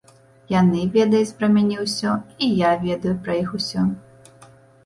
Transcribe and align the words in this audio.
Яны 0.51 0.79
ведаюць 0.95 1.35
пра 1.41 1.49
мяне 1.57 1.77
ўсё, 1.87 2.13
і 2.47 2.49
я 2.63 2.71
ведаю 2.87 3.15
пра 3.29 3.33
іх 3.43 3.49
усё. 3.59 3.81